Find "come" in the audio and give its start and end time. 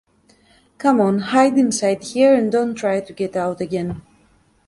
0.79-0.99